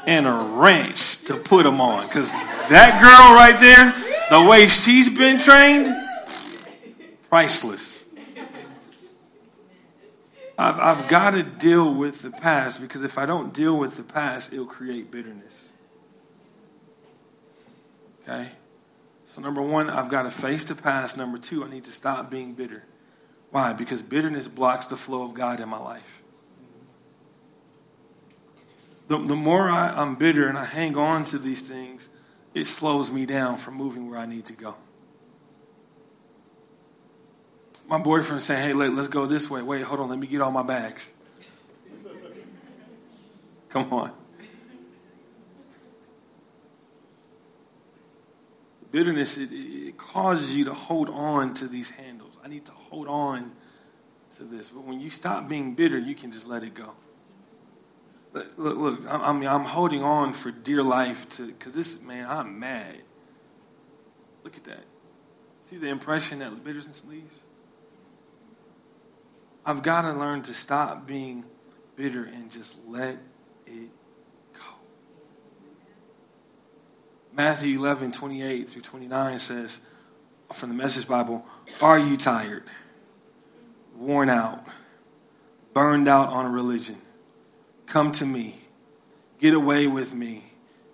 [0.07, 2.07] and a ranch to put them on.
[2.07, 3.95] Because that girl right there,
[4.31, 5.95] the way she's been trained,
[7.29, 8.05] priceless.
[10.59, 14.03] I've, I've got to deal with the past because if I don't deal with the
[14.03, 15.73] past, it'll create bitterness.
[18.23, 18.51] Okay?
[19.27, 21.17] So, number one, I've got to face the past.
[21.17, 22.85] Number two, I need to stop being bitter.
[23.51, 23.73] Why?
[23.73, 26.22] Because bitterness blocks the flow of God in my life.
[29.12, 32.09] The, the more I, I'm bitter and I hang on to these things,
[32.55, 34.75] it slows me down from moving where I need to go.
[37.87, 39.61] My boyfriend saying, hey, let, let's go this way.
[39.61, 41.12] Wait, hold on, let me get all my bags.
[43.68, 44.12] Come on.
[48.90, 52.33] Bitterness, it, it causes you to hold on to these handles.
[52.42, 53.53] I need to hold on
[54.38, 54.70] to this.
[54.70, 56.92] But when you stop being bitter, you can just let it go.
[58.33, 62.59] Look, look, I, mean, I'm holding on for dear life to, because this, man, I'm
[62.59, 63.03] mad.
[64.42, 64.85] Look at that.
[65.62, 67.35] See the impression that bitterness leaves?
[69.64, 71.45] I've got to learn to stop being
[71.95, 73.18] bitter and just let
[73.66, 73.90] it
[74.55, 74.61] go.
[77.33, 79.81] Matthew 11, 28 through 29 says,
[80.53, 81.47] from the Message Bible,
[81.81, 82.64] Are you tired,
[83.97, 84.64] worn out,
[85.73, 87.01] burned out on religion?
[87.92, 88.57] Come to me,
[89.38, 90.44] get away with me,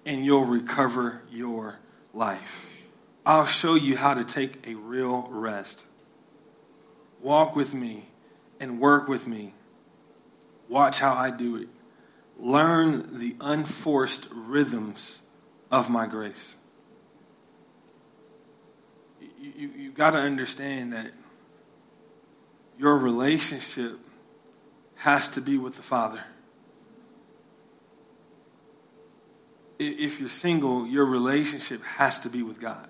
[0.05, 1.79] and you'll recover your
[2.13, 2.69] life.
[3.25, 5.87] I'll show you how to take a real rest.
[7.21, 8.09] Walk with me
[8.59, 9.55] and work with me.
[10.69, 11.69] Watch how I do it.
[12.37, 15.21] Learn the unforced rhythms
[15.71, 16.57] of my grace.
[19.21, 21.13] You, you, you got to understand that
[22.77, 24.01] your relationship
[24.97, 26.25] has to be with the Father.
[29.79, 32.89] If you're single, your relationship has to be with God.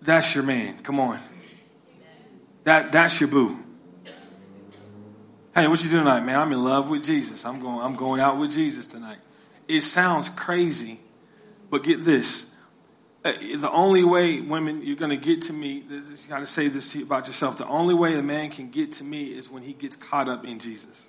[0.00, 0.78] That's your man.
[0.82, 1.20] Come on.
[2.64, 3.58] That, that's your boo.
[5.54, 6.36] Hey, what you doing tonight, man?
[6.36, 7.44] I'm in love with Jesus.
[7.44, 9.18] I'm going, I'm going out with Jesus tonight.
[9.68, 11.00] It sounds crazy,
[11.68, 12.54] but get this.
[13.24, 16.68] Uh, the only way women, you're going to get to me, you got to say
[16.68, 17.58] this to about yourself.
[17.58, 20.44] The only way a man can get to me is when he gets caught up
[20.44, 21.06] in Jesus.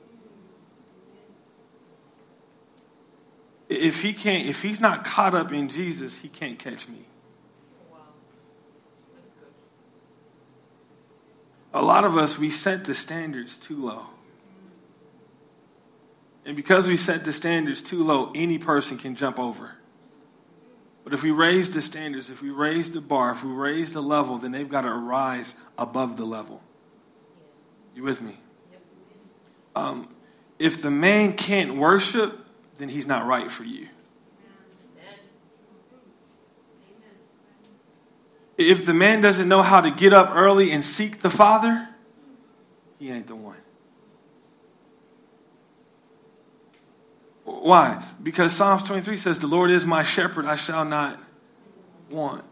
[3.73, 6.99] If he can't, if he's not caught up in Jesus, he can't catch me.
[11.73, 14.05] A lot of us, we set the standards too low.
[16.45, 19.71] And because we set the standards too low, any person can jump over.
[21.03, 24.01] But if we raise the standards, if we raise the bar, if we raise the
[24.01, 26.61] level, then they've got to rise above the level.
[27.95, 28.37] You with me?
[29.75, 30.09] Um,
[30.59, 32.42] if the man can't worship,
[32.83, 33.87] then he's not right for you.
[38.57, 41.87] If the man doesn't know how to get up early and seek the Father,
[42.99, 43.55] he ain't the one.
[47.45, 48.03] Why?
[48.21, 51.17] Because Psalms 23 says, The Lord is my shepherd, I shall not
[52.09, 52.43] want.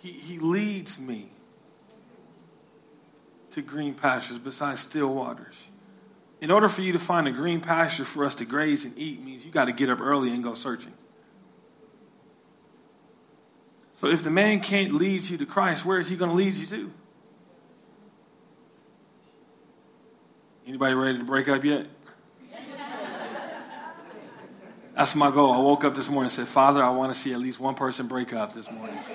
[0.00, 1.28] He, he leads me
[3.50, 5.68] to green pastures beside still waters.
[6.40, 9.22] In order for you to find a green pasture for us to graze and eat
[9.24, 10.92] means you got to get up early and go searching.
[13.94, 16.56] So if the man can't lead you to Christ, where is he going to lead
[16.56, 16.92] you to?
[20.66, 21.86] Anybody ready to break up yet?
[24.94, 25.52] That's my goal.
[25.52, 27.74] I woke up this morning and said, Father, I want to see at least one
[27.74, 28.98] person break up this morning.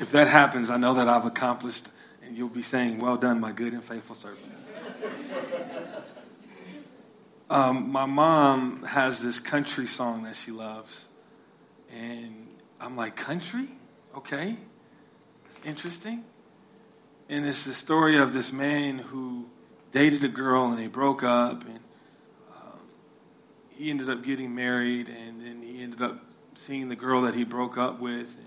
[0.00, 1.90] If that happens, I know that I've accomplished,
[2.36, 4.52] you'll be saying, Well done, my good and faithful servant.
[7.50, 11.08] Um, my mom has this country song that she loves.
[11.92, 12.46] And
[12.80, 13.66] I'm like, Country?
[14.16, 14.56] Okay.
[15.46, 16.24] It's interesting.
[17.28, 19.46] And it's the story of this man who
[19.90, 21.64] dated a girl and they broke up.
[21.64, 21.80] And
[22.54, 22.78] um,
[23.68, 25.08] he ended up getting married.
[25.08, 26.24] And then he ended up
[26.54, 28.36] seeing the girl that he broke up with.
[28.38, 28.46] And,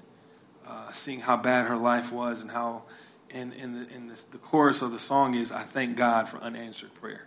[0.66, 2.84] uh, seeing how bad her life was and how.
[3.34, 6.38] And, and, the, and the, the chorus of the song is, I thank God for
[6.38, 7.26] unanswered prayer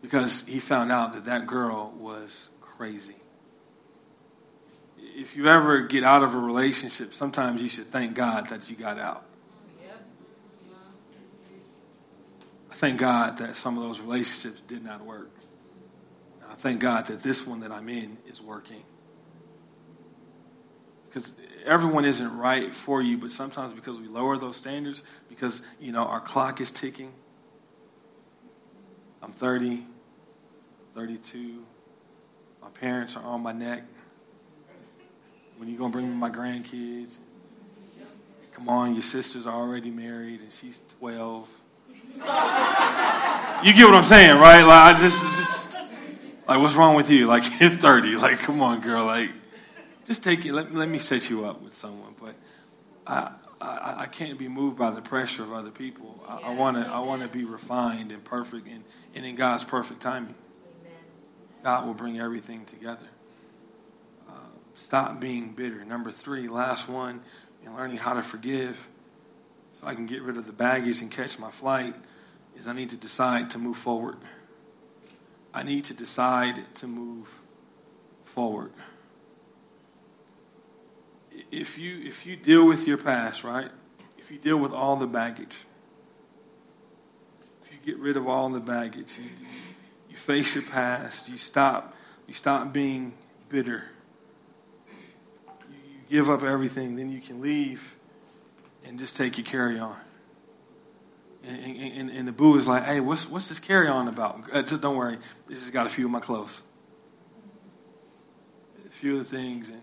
[0.00, 3.16] because he found out that that girl was crazy.
[4.96, 8.76] If you ever get out of a relationship, sometimes you should thank God that you
[8.76, 9.24] got out.
[12.70, 15.30] I thank God that some of those relationships did not work.
[16.48, 18.84] I thank God that this one that I'm in is working.
[21.08, 25.92] Because everyone isn't right for you, but sometimes because we lower those standards, because you
[25.92, 27.12] know our clock is ticking,
[29.22, 29.84] I'm 30,
[30.94, 31.62] 32.
[32.62, 33.84] My parents are on my neck.
[35.56, 37.18] When you going to bring me my grandkids?
[38.52, 41.48] Come on, your sister's already married and she's 12.
[42.14, 44.62] you get what I'm saying, right?
[44.62, 45.72] Like, I just, just,
[46.48, 47.26] like, what's wrong with you?
[47.26, 48.16] Like, you're 30.
[48.16, 49.04] Like, come on, girl.
[49.04, 49.30] Like,
[50.08, 50.54] just take it.
[50.54, 52.14] Let, let me set you up with someone.
[52.18, 52.34] But
[53.06, 56.24] I, I, I can't be moved by the pressure of other people.
[56.26, 58.82] I want to I want to be refined and perfect and,
[59.14, 60.34] and in God's perfect timing.
[61.62, 63.06] God will bring everything together.
[64.26, 64.32] Uh,
[64.76, 65.84] stop being bitter.
[65.84, 67.20] Number three, last one,
[67.64, 68.88] and learning how to forgive
[69.74, 71.94] so I can get rid of the baggage and catch my flight
[72.56, 74.16] is I need to decide to move forward.
[75.52, 77.42] I need to decide to move
[78.24, 78.70] forward.
[81.50, 83.70] If you if you deal with your past, right?
[84.18, 85.56] If you deal with all the baggage,
[87.62, 89.30] if you get rid of all the baggage, you,
[90.10, 91.94] you face your past, you stop
[92.26, 93.14] you stop being
[93.48, 93.84] bitter.
[95.70, 97.96] You, you give up everything, then you can leave
[98.84, 99.96] and just take your carry on.
[101.44, 104.42] And, and, and, the boo is like, hey, what's, what's this carry on about?
[104.52, 106.62] Uh, just don't worry, this has got a few of my clothes.
[108.86, 109.70] A few of the things.
[109.70, 109.80] And,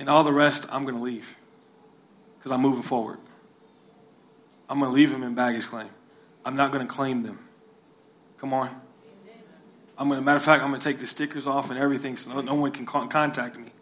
[0.00, 1.36] and all the rest, I'm going to leave
[2.38, 3.18] because I'm moving forward.
[4.66, 5.90] I'm going to leave them in baggage claim.
[6.42, 7.38] I'm not going to claim them.
[8.38, 8.80] Come on.
[9.98, 12.16] I'm going to, matter of fact, I'm going to take the stickers off and everything
[12.16, 13.72] so no, one can contact me.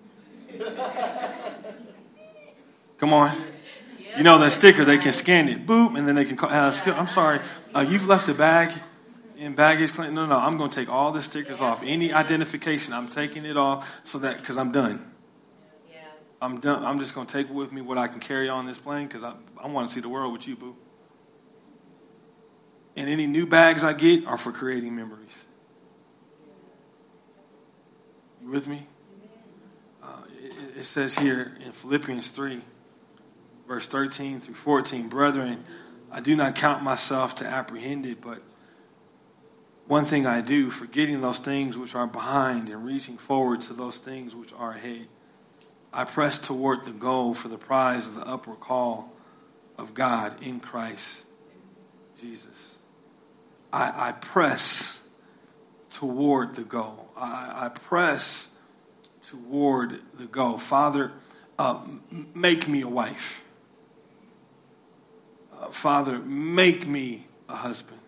[2.99, 3.37] Come on.
[4.17, 6.51] You know that sticker, they can scan it, boop, and then they can call.
[6.51, 7.39] Uh, I'm sorry,
[7.73, 8.73] uh, you've left the bag
[9.37, 10.15] in baggage claim.
[10.15, 11.81] No, no, I'm going to take all the stickers off.
[11.85, 15.13] Any identification, I'm taking it off so that, because I'm done.
[16.41, 16.85] I'm done.
[16.85, 19.25] I'm just going to take with me what I can carry on this plane because
[19.25, 20.77] I, I want to see the world with you, boo.
[22.97, 25.47] And any new bags I get are for creating memories.
[28.43, 28.87] You with me?
[30.03, 32.63] Uh, it, it says here in Philippians 3
[33.69, 35.63] verse 13 through 14 Brethren,
[36.11, 38.43] I do not count myself to apprehend it, but
[39.87, 43.99] one thing I do, forgetting those things which are behind and reaching forward to those
[43.99, 45.07] things which are ahead.
[45.99, 49.13] I press toward the goal for the prize of the upward call
[49.77, 51.25] of God in Christ
[52.21, 52.79] Jesus.
[53.73, 55.03] I, I press
[55.91, 57.11] toward the goal.
[57.17, 58.57] I, I press
[59.29, 60.57] toward the goal.
[60.59, 61.11] Father,
[61.59, 61.81] uh,
[62.33, 63.45] make me a wife.
[65.73, 67.99] Father, make me a husband.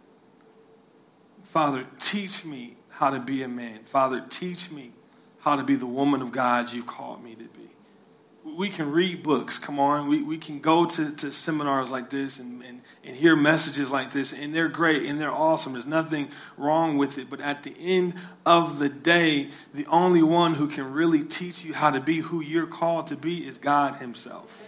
[1.42, 3.80] Father, teach me how to be a man.
[3.82, 4.92] Father, teach me
[5.40, 7.59] how to be the woman of God you've called me to be.
[8.56, 10.08] We can read books, come on.
[10.08, 14.12] We, we can go to, to seminars like this and, and, and hear messages like
[14.12, 15.72] this, and they're great and they're awesome.
[15.72, 17.30] There's nothing wrong with it.
[17.30, 21.74] But at the end of the day, the only one who can really teach you
[21.74, 24.64] how to be who you're called to be is God Himself.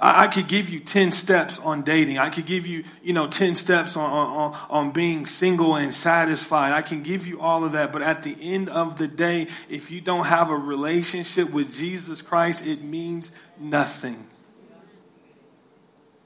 [0.00, 2.18] I, I could give you 10 steps on dating.
[2.18, 6.72] I could give you, you know, 10 steps on, on, on being single and satisfied.
[6.72, 7.92] I can give you all of that.
[7.92, 12.22] But at the end of the day, if you don't have a relationship with Jesus
[12.22, 14.26] Christ, it means nothing.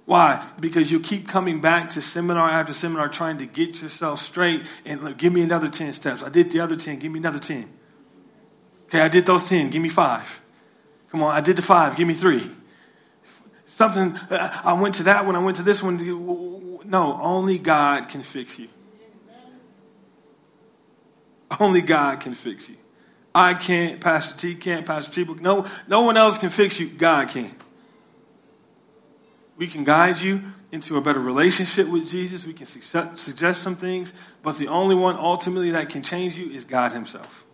[0.04, 0.44] Why?
[0.60, 5.02] Because you keep coming back to seminar after seminar trying to get yourself straight and
[5.02, 6.22] look, give me another 10 steps.
[6.24, 7.72] I did the other 10, give me another 10.
[8.86, 10.40] Okay, I did those 10, give me five.
[11.10, 12.50] Come on, I did the five, give me three
[13.72, 15.96] something, uh, I went to that one, I went to this one.
[16.84, 18.68] No, only God can fix you.
[21.58, 22.76] Only God can fix you.
[23.34, 26.88] I can't, Pastor T can't, Pastor T, no, no one else can fix you.
[26.88, 27.50] God can.
[29.56, 32.46] We can guide you into a better relationship with Jesus.
[32.46, 34.12] We can suggest some things,
[34.42, 37.44] but the only one ultimately that can change you is God Himself.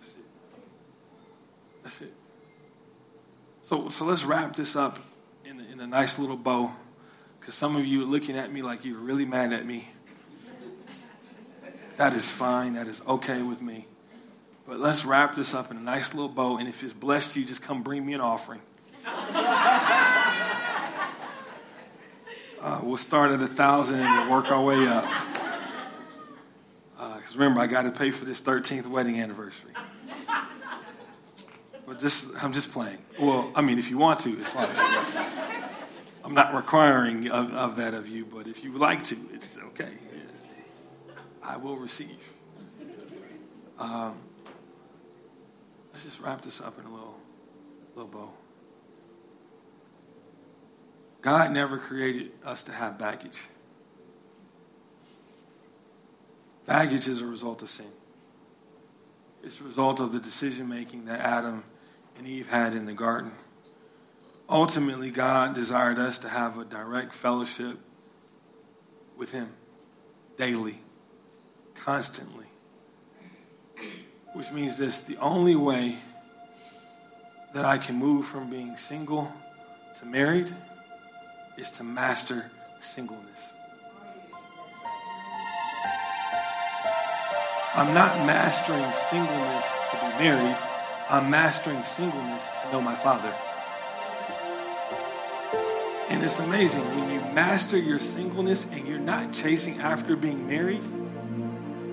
[0.00, 0.24] That's it.
[1.82, 2.14] That's it.
[3.70, 4.98] So, so let's wrap this up
[5.44, 6.74] in, in a nice little bow,
[7.38, 9.90] because some of you are looking at me like you're really mad at me.
[11.96, 12.72] That is fine.
[12.72, 13.86] That is okay with me.
[14.66, 16.56] But let's wrap this up in a nice little bow.
[16.56, 18.60] And if it's blessed you, just come bring me an offering.
[22.62, 25.04] Uh, we'll start at a thousand and we'll work our way up.
[26.98, 29.70] Because uh, remember, I got to pay for this 13th wedding anniversary.
[31.90, 32.98] But just, I'm just playing.
[33.18, 34.68] Well, I mean, if you want to, it's fine.
[36.24, 39.58] I'm not requiring of, of, that of you, but if you would like to, it's
[39.58, 39.94] okay.
[41.42, 42.32] I will receive.
[43.76, 44.18] Um,
[45.92, 47.18] let's just wrap this up in a little,
[47.96, 48.30] little bow.
[51.22, 53.48] God never created us to have baggage.
[56.66, 57.90] Baggage is a result of sin.
[59.42, 61.64] It's a result of the decision making that Adam
[62.20, 63.32] and Eve had in the garden.
[64.46, 67.78] Ultimately, God desired us to have a direct fellowship
[69.16, 69.48] with Him
[70.36, 70.80] daily,
[71.74, 72.44] constantly.
[74.34, 75.96] Which means this the only way
[77.54, 79.32] that I can move from being single
[79.98, 80.54] to married
[81.56, 82.50] is to master
[82.80, 83.54] singleness.
[87.74, 90.69] I'm not mastering singleness to be married.
[91.10, 93.34] I'm mastering singleness to know my Father.
[96.08, 100.84] And it's amazing when you master your singleness and you're not chasing after being married,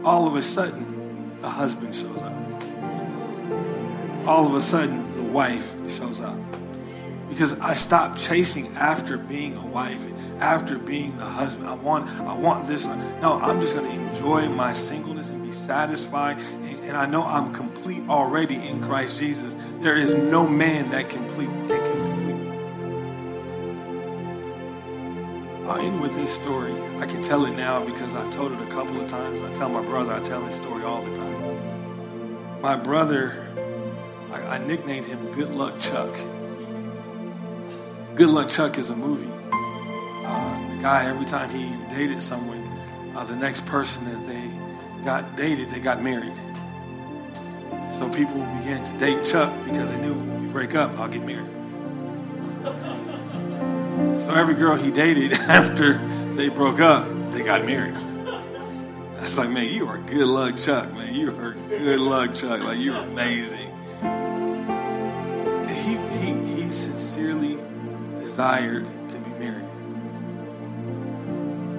[0.04, 2.34] all of a sudden the husband shows up.
[4.28, 6.38] All of a sudden the wife shows up
[7.38, 10.08] because I stopped chasing after being a wife,
[10.40, 11.70] after being a husband.
[11.70, 12.88] I want, I want this.
[12.88, 16.40] No, I'm just going to enjoy my singleness and be satisfied.
[16.40, 19.56] And, and, I know I'm complete already in Christ Jesus.
[19.82, 22.50] There is no man that complete that can complete.
[25.70, 26.74] I'll end with this story.
[26.98, 29.44] I can tell it now because I've told it a couple of times.
[29.44, 32.62] I tell my brother, I tell his story all the time.
[32.62, 33.44] My brother,
[34.32, 36.16] I nicknamed him Good Luck Chuck
[38.18, 39.30] Good Luck Chuck is a movie.
[39.52, 42.68] Uh, the guy, every time he dated someone,
[43.16, 44.50] uh, the next person that they
[45.06, 46.34] got dated, they got married.
[47.92, 51.22] So people began to date Chuck because they knew when we break up, I'll get
[51.22, 51.46] married.
[54.20, 56.00] So every girl he dated after
[56.34, 57.94] they broke up, they got married.
[59.20, 60.92] It's like, man, you are good luck, Chuck.
[60.92, 62.64] Man, you are good luck, Chuck.
[62.64, 63.67] Like you're amazing.
[68.38, 69.66] Desired to be married.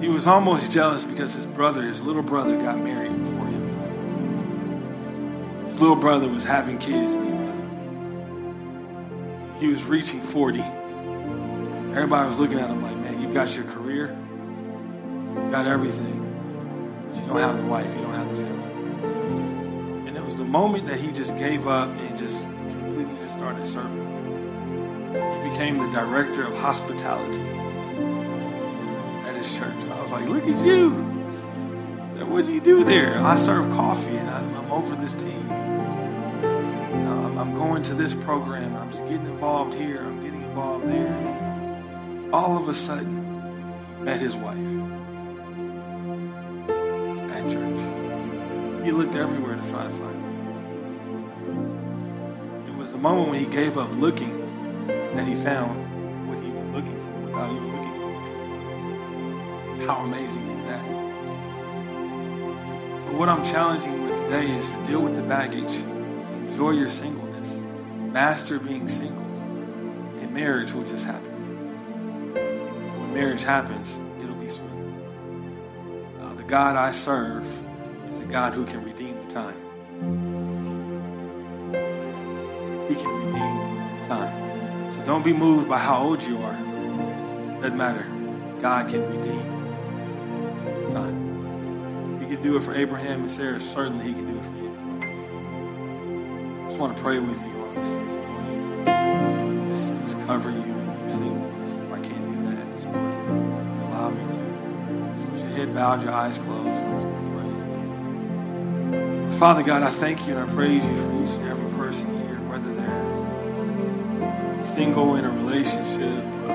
[0.01, 3.69] He was almost jealous because his brother, his little brother, got married before him.
[5.67, 7.71] His little brother was having kids and he wasn't.
[9.61, 10.59] He was reaching 40.
[11.95, 14.13] Everybody was looking at him like, man, you've got your career,
[15.35, 20.09] you got everything, but you don't have the wife, you don't have the family.
[20.09, 23.65] And it was the moment that he just gave up and just completely just started
[23.65, 23.98] serving
[25.49, 27.41] became the director of hospitality
[29.27, 29.75] at his church.
[29.91, 30.91] I was like, look at you.
[32.25, 33.17] What do you do there?
[33.19, 35.51] I serve coffee and I'm, over this team.
[35.51, 38.75] I'm, going to this program.
[38.75, 40.01] I'm just getting involved here.
[40.01, 42.29] I'm getting involved there.
[42.31, 44.57] All of a sudden, he met his wife
[47.31, 47.79] at church.
[48.85, 50.45] He looked everywhere to try to find something.
[52.67, 54.38] It was the moment when he gave up looking
[55.19, 55.75] that he found
[56.29, 57.91] what he was looking for without even looking.
[59.85, 60.81] How amazing is that?
[63.01, 65.75] So, what I'm challenging with today is to deal with the baggage,
[66.47, 67.59] enjoy your singleness,
[68.13, 69.25] master being single,
[70.21, 72.33] and marriage will just happen.
[72.33, 74.69] When marriage happens, it'll be sweet.
[76.21, 77.45] Uh, the God I serve
[78.09, 79.68] is a God who can redeem the time.
[85.19, 86.53] Don't be moved by how old you are.
[87.61, 88.07] Doesn't matter.
[88.61, 89.41] God can redeem
[90.91, 92.15] time.
[92.15, 94.55] If he could do it for Abraham and Sarah, certainly he can do it for
[94.55, 94.69] you.
[96.63, 99.67] I just want to pray with you on this, this morning.
[99.67, 101.75] Just, just cover you in your singleness.
[101.75, 104.31] If I can't do that at this morning, allow me to.
[105.21, 107.31] So with your head bowed, your eyes closed, I'm just going to
[109.27, 109.37] pray.
[109.37, 112.18] Father God, I thank you and I praise you for each and every person
[114.79, 116.53] single in a relationship, uh,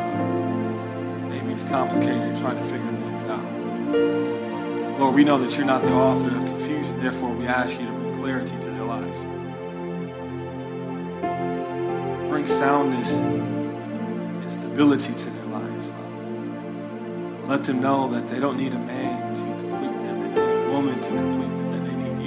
[1.28, 4.98] maybe it's complicated trying to figure things out.
[4.98, 7.92] Lord, we know that you're not the author of confusion, therefore, we ask you to
[7.92, 9.18] bring clarity to their lives.
[12.30, 17.46] Bring soundness and stability to their lives, Father.
[17.46, 20.70] Let them know that they don't need a man to complete them, they need a
[20.72, 22.18] woman to complete them, that they need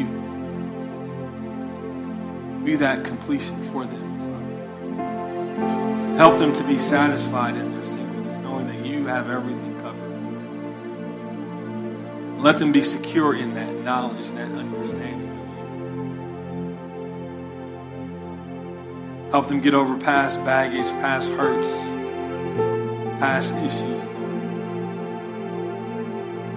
[2.59, 2.65] you.
[2.65, 4.06] Be that completion for them.
[6.17, 10.07] Help them to be satisfied in their singleness, knowing that you have everything covered.
[12.41, 15.27] Let them be secure in that knowledge that understanding.
[19.29, 21.81] Help them get over past baggage, past hurts,
[23.19, 24.01] past issues.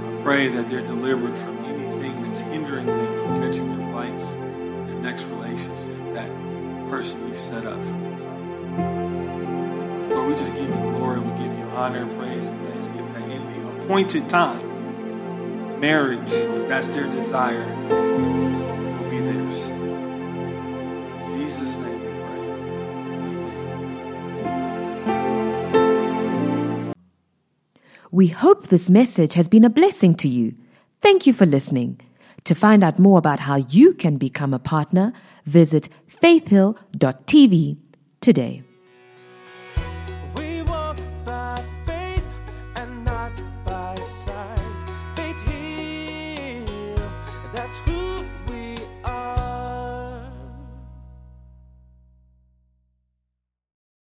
[0.06, 5.00] I pray that they're delivered from anything that's hindering them from catching their flights, their
[5.02, 6.30] next relationship, that
[6.88, 9.09] person you've set up for them.
[10.10, 13.68] Lord, we just give you glory, we give you honor, praise, and thanksgiving in the
[13.70, 19.56] appointed time, marriage, if that's their desire, will be theirs.
[21.26, 22.06] In Jesus' name we
[26.86, 26.94] pray.
[28.10, 30.56] We hope this message has been a blessing to you.
[31.00, 32.00] Thank you for listening.
[32.44, 35.12] To find out more about how you can become a partner,
[35.44, 37.78] visit faithhill.tv
[38.20, 38.64] today.